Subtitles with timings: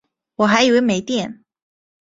[0.37, 1.43] 我还以为没电